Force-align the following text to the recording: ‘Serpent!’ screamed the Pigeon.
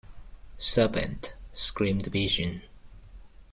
‘Serpent!’ 0.57 1.35
screamed 1.53 2.05
the 2.05 2.09
Pigeon. 2.09 2.63